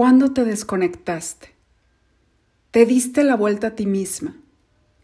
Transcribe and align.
¿Cuándo 0.00 0.32
te 0.32 0.46
desconectaste? 0.46 1.50
Te 2.70 2.86
diste 2.86 3.22
la 3.22 3.36
vuelta 3.36 3.66
a 3.66 3.74
ti 3.74 3.84
misma, 3.84 4.34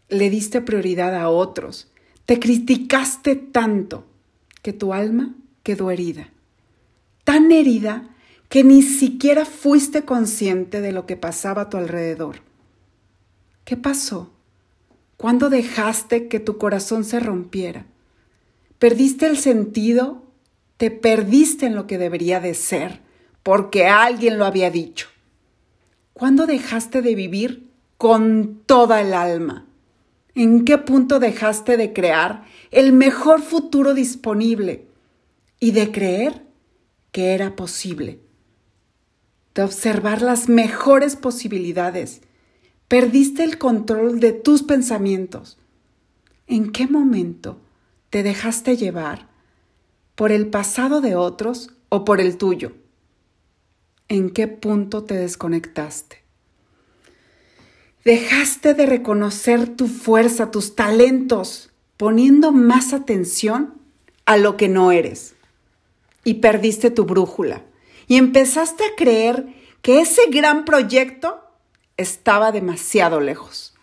le 0.09 0.31
diste 0.31 0.59
prioridad 0.59 1.13
a 1.13 1.29
otros, 1.29 1.91
te 2.25 2.39
criticaste 2.39 3.35
tanto 3.35 4.07
que 4.63 4.73
tu 4.73 4.95
alma 4.95 5.35
quedó 5.61 5.91
herida. 5.91 6.31
Tan 7.25 7.51
herida 7.51 8.09
que 8.49 8.63
ni 8.63 8.81
siquiera 8.81 9.45
fuiste 9.45 10.01
consciente 10.01 10.81
de 10.81 10.91
lo 10.91 11.05
que 11.05 11.15
pasaba 11.15 11.61
a 11.61 11.69
tu 11.69 11.77
alrededor. 11.77 12.37
¿Qué 13.65 13.77
pasó? 13.77 14.31
¿Cuándo 15.15 15.51
dejaste 15.51 16.27
que 16.27 16.39
tu 16.39 16.57
corazón 16.57 17.03
se 17.03 17.19
rompiera? 17.19 17.85
¿Perdiste 18.79 19.27
el 19.27 19.37
sentido? 19.37 20.23
¿Te 20.77 20.89
perdiste 20.89 21.67
en 21.67 21.75
lo 21.75 21.85
que 21.85 21.99
debería 21.99 22.39
de 22.39 22.55
ser? 22.55 23.05
Porque 23.47 23.87
alguien 23.87 24.37
lo 24.37 24.43
había 24.43 24.69
dicho. 24.69 25.07
¿Cuándo 26.11 26.47
dejaste 26.47 27.01
de 27.01 27.15
vivir 27.15 27.71
con 27.95 28.61
toda 28.65 28.99
el 28.99 29.13
alma? 29.13 29.65
¿En 30.35 30.65
qué 30.65 30.77
punto 30.77 31.19
dejaste 31.19 31.77
de 31.77 31.93
crear 31.93 32.43
el 32.71 32.91
mejor 32.91 33.41
futuro 33.41 33.93
disponible 33.93 34.89
y 35.61 35.71
de 35.71 35.93
creer 35.93 36.43
que 37.13 37.35
era 37.35 37.55
posible? 37.55 38.19
De 39.55 39.63
observar 39.63 40.21
las 40.21 40.49
mejores 40.49 41.15
posibilidades 41.15 42.19
Perdiste 42.89 43.45
el 43.45 43.57
control 43.57 44.19
de 44.19 44.33
tus 44.33 44.61
pensamientos. 44.61 45.57
¿En 46.47 46.73
qué 46.73 46.85
momento 46.85 47.61
te 48.09 48.23
dejaste 48.23 48.75
llevar 48.75 49.29
por 50.15 50.33
el 50.33 50.47
pasado 50.47 50.99
de 50.99 51.15
otros 51.15 51.69
o 51.87 52.03
por 52.03 52.19
el 52.19 52.37
tuyo? 52.37 52.73
¿En 54.09 54.29
qué 54.29 54.47
punto 54.47 55.03
te 55.03 55.15
desconectaste? 55.15 56.23
Dejaste 58.05 58.73
de 58.73 58.85
reconocer 58.85 59.75
tu 59.75 59.87
fuerza, 59.87 60.49
tus 60.49 60.75
talentos, 60.75 61.71
poniendo 61.97 62.53
más 62.53 62.93
atención 62.93 63.73
a 64.25 64.37
lo 64.37 64.55
que 64.55 64.69
no 64.69 64.93
eres. 64.93 65.35
Y 66.23 66.35
perdiste 66.35 66.89
tu 66.89 67.03
brújula. 67.03 67.65
Y 68.07 68.15
empezaste 68.15 68.85
a 68.85 68.95
creer 68.95 69.53
que 69.81 69.99
ese 69.99 70.21
gran 70.29 70.63
proyecto 70.63 71.41
estaba 71.97 72.53
demasiado 72.53 73.19
lejos, 73.19 73.75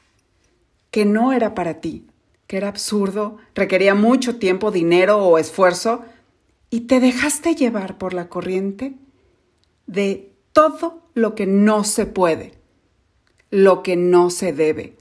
que 0.90 1.04
no 1.04 1.34
era 1.34 1.54
para 1.54 1.80
ti, 1.80 2.06
que 2.46 2.56
era 2.56 2.68
absurdo, 2.68 3.36
requería 3.54 3.94
mucho 3.94 4.38
tiempo, 4.38 4.70
dinero 4.70 5.18
o 5.18 5.36
esfuerzo, 5.36 6.02
y 6.70 6.82
te 6.82 6.98
dejaste 7.00 7.54
llevar 7.54 7.98
por 7.98 8.14
la 8.14 8.30
corriente 8.30 8.94
de 9.94 10.32
todo 10.52 11.02
lo 11.14 11.34
que 11.34 11.46
no 11.46 11.84
se 11.84 12.06
puede, 12.06 12.54
lo 13.50 13.82
que 13.82 13.96
no 13.96 14.30
se 14.30 14.52
debe. 14.52 14.96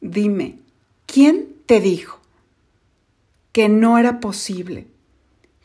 Dime, 0.00 0.58
¿quién 1.06 1.54
te 1.66 1.80
dijo 1.80 2.20
que 3.52 3.68
no 3.68 3.98
era 3.98 4.20
posible? 4.20 4.86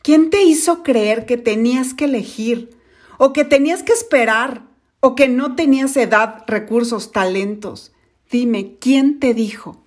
¿Quién 0.02 0.30
te 0.30 0.42
hizo 0.42 0.82
creer 0.82 1.24
que 1.24 1.36
tenías 1.36 1.94
que 1.94 2.04
elegir 2.04 2.76
o 3.18 3.32
que 3.32 3.44
tenías 3.44 3.82
que 3.82 3.92
esperar 3.92 4.62
o 5.04 5.14
que 5.14 5.28
no 5.28 5.54
tenías 5.54 5.98
edad, 5.98 6.44
recursos, 6.46 7.12
talentos. 7.12 7.92
Dime, 8.30 8.76
¿quién 8.80 9.20
te 9.20 9.34
dijo? 9.34 9.82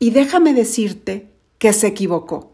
Y 0.00 0.10
déjame 0.10 0.52
decirte 0.52 1.28
que 1.58 1.72
se 1.72 1.86
equivocó. 1.86 2.50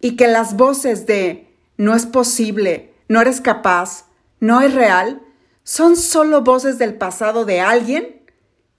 Y 0.00 0.14
que 0.14 0.28
las 0.28 0.56
voces 0.56 1.06
de 1.06 1.48
no 1.76 1.96
es 1.96 2.06
posible, 2.06 2.93
no 3.14 3.20
eres 3.20 3.40
capaz, 3.40 4.06
no 4.40 4.60
es 4.60 4.74
real, 4.74 5.22
son 5.62 5.96
solo 5.96 6.42
voces 6.42 6.78
del 6.78 6.94
pasado 6.94 7.44
de 7.44 7.60
alguien 7.60 8.22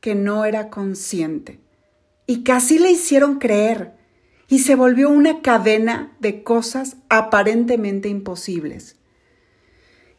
que 0.01 0.13
no 0.13 0.43
era 0.43 0.69
consciente. 0.69 1.61
Y 2.27 2.43
así 2.51 2.77
le 2.77 2.91
hicieron 2.91 3.39
creer. 3.39 3.93
Y 4.49 4.59
se 4.59 4.75
volvió 4.75 5.09
una 5.09 5.41
cadena 5.41 6.17
de 6.19 6.43
cosas 6.43 6.97
aparentemente 7.07 8.09
imposibles. 8.09 8.97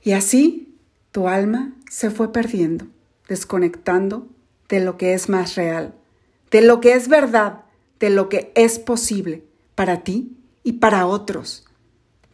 Y 0.02 0.12
así 0.12 0.74
tu 1.12 1.28
alma 1.28 1.74
se 1.90 2.10
fue 2.10 2.32
perdiendo, 2.32 2.86
desconectando 3.28 4.28
de 4.70 4.80
lo 4.80 4.96
que 4.96 5.12
es 5.12 5.28
más 5.28 5.56
real, 5.56 5.92
de 6.50 6.62
lo 6.62 6.80
que 6.80 6.94
es 6.94 7.08
verdad, 7.08 7.66
de 8.00 8.08
lo 8.08 8.30
que 8.30 8.50
es 8.54 8.78
posible 8.78 9.44
para 9.74 10.04
ti 10.04 10.38
y 10.62 10.72
para 10.72 11.06
otros, 11.06 11.65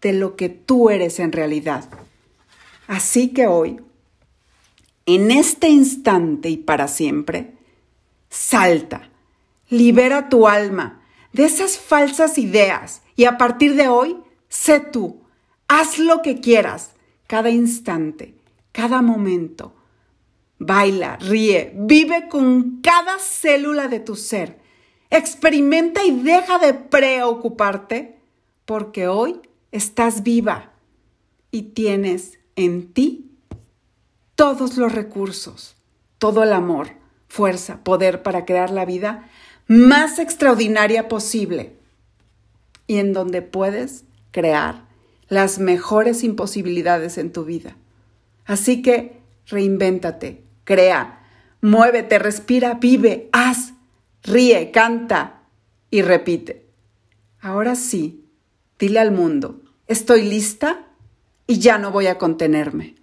de 0.03 0.13
lo 0.13 0.37
que 0.37 0.49
tú 0.49 0.91
eres 0.91 1.19
en 1.19 1.33
realidad. 1.33 1.89
Así 2.87 3.29
que 3.29 3.47
hoy, 3.47 3.81
en 5.07 5.31
este 5.31 5.69
instante 5.69 6.51
y 6.51 6.59
para 6.59 6.89
siempre, 6.89 7.53
salta, 8.29 9.09
libera 9.71 10.29
tu 10.29 10.47
alma 10.47 11.01
de 11.33 11.45
esas 11.45 11.79
falsas 11.79 12.37
ideas 12.37 13.03
y 13.17 13.25
a 13.25 13.39
partir 13.39 13.75
de 13.77 13.89
hoy, 13.89 14.19
sé 14.49 14.81
tú, 14.81 15.23
haz 15.69 15.99
lo 15.99 16.21
que 16.21 16.41
quieras 16.41 16.91
cada 17.27 17.49
instante 17.49 18.35
cada 18.73 19.03
momento. 19.03 19.75
Baila, 20.59 21.17
ríe, 21.17 21.73
vive 21.75 22.29
con 22.29 22.81
cada 22.81 23.19
célula 23.19 23.89
de 23.89 24.01
tu 24.01 24.17
ser. 24.17 24.59
Experimenta 25.11 26.05
y 26.05 26.23
deja 26.23 26.59
de 26.59 26.73
preocuparte 26.73 28.19
porque 28.65 29.09
hoy 29.09 29.41
estás 29.73 30.23
viva 30.23 30.71
y 31.51 31.63
tienes 31.63 32.39
en 32.57 32.93
ti 32.93 33.31
todos 34.35 34.77
los 34.77 34.93
recursos, 34.93 35.77
todo 36.19 36.43
el 36.43 36.53
amor, 36.53 36.91
fuerza, 37.29 37.83
poder 37.83 38.23
para 38.23 38.45
crear 38.45 38.71
la 38.71 38.85
vida 38.85 39.29
más 39.67 40.19
extraordinaria 40.19 41.09
posible 41.09 41.75
y 42.87 42.99
en 42.99 43.13
donde 43.13 43.43
puedes 43.43 44.05
crear 44.31 44.85
las 45.29 45.59
mejores 45.59 46.25
imposibilidades 46.25 47.17
en 47.17 47.33
tu 47.33 47.45
vida. 47.45 47.77
Así 48.45 48.83
que 48.83 49.21
reinvéntate, 49.47 50.43
crea, 50.65 51.25
muévete, 51.61 52.19
respira, 52.19 52.75
vive, 52.75 53.31
haz, 53.33 53.73
ríe, 54.23 54.71
canta 54.71 55.43
y 55.91 56.03
repite. 56.03 56.67
Ahora 57.41 57.77
sí, 57.77 58.22
dile 58.83 58.99
al 58.99 59.13
mundo, 59.13 59.61
estoy 59.87 60.23
lista 60.23 60.89
y 61.47 61.61
ya 61.61 61.79
no 61.79 61.93
voy 61.93 62.09
a 62.09 62.19
contenerme. 62.19 62.97